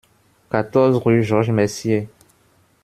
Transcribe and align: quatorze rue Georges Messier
quatorze 0.49 0.97
rue 0.97 1.21
Georges 1.21 1.51
Messier 1.51 2.09